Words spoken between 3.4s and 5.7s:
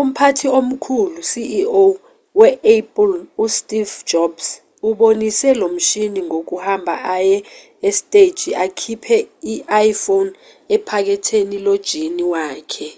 usteve jobs ubonise